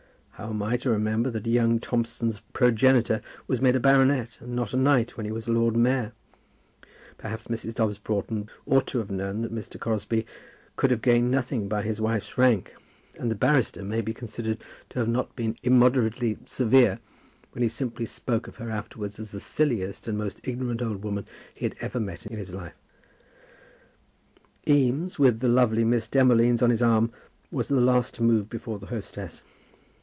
[0.35, 4.73] How am I to remember that young Thompson's progenitor was made a baronet and not
[4.73, 6.13] a knight when he was Lord Mayor?
[7.19, 7.75] Perhaps Mrs.
[7.75, 9.79] Dobbs Broughton ought to have known that Mr.
[9.79, 10.25] Crosbie
[10.77, 12.73] could have gained nothing by his wife's rank,
[13.19, 14.57] and the barrister may be considered
[14.89, 16.97] to have been not immoderately severe
[17.51, 21.27] when he simply spoke of her afterwards as the silliest and most ignorant old woman
[21.53, 22.73] he had ever met in his life.
[24.67, 27.11] Eames with the lovely Miss Demolines on his arm
[27.51, 29.43] was the last to move before the hostess.